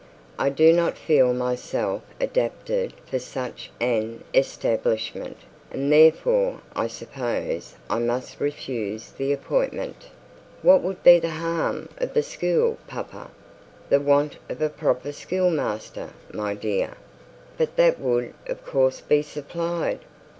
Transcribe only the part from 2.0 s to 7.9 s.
adapted for such an establishment, and therefore, I suppose,